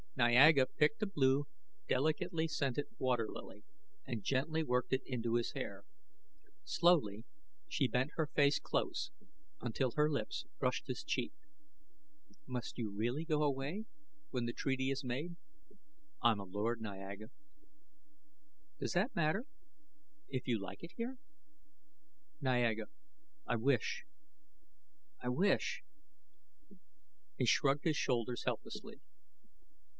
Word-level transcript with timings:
Niaga 0.17 0.67
picked 0.77 1.01
a 1.03 1.07
blue, 1.07 1.45
delicately 1.87 2.47
scented 2.47 2.87
water 2.99 3.27
lily, 3.29 3.63
and 4.05 4.23
gently 4.23 4.63
worked 4.63 4.93
it 4.93 5.01
into 5.05 5.35
his 5.35 5.53
hair. 5.53 5.83
Slowly 6.63 7.23
she 7.67 7.87
bent 7.87 8.11
her 8.15 8.27
face 8.27 8.59
close 8.59 9.11
until 9.61 9.91
her 9.91 10.09
lips 10.09 10.45
brushed 10.59 10.87
his 10.87 11.03
cheek. 11.03 11.33
"Must 12.47 12.77
you 12.77 12.91
really 12.91 13.25
go 13.25 13.41
away 13.43 13.85
when 14.31 14.45
the 14.45 14.53
treaty 14.53 14.89
is 14.89 15.03
made?" 15.03 15.37
"I'm 16.21 16.39
a 16.39 16.45
Lord, 16.45 16.81
Niaga." 16.81 17.29
"Does 18.79 18.93
that 18.93 19.15
matter? 19.15 19.45
If 20.29 20.47
you 20.47 20.59
like 20.59 20.83
it 20.83 20.93
here" 20.97 21.17
"Niaga, 22.43 22.87
I 23.47 23.55
wish 23.55 24.03
I 25.21 25.29
wish" 25.29 25.83
He 27.39 27.45
shrugged 27.45 27.85
his 27.85 27.97
shoulders 27.97 28.43
helplessly. 28.45 28.99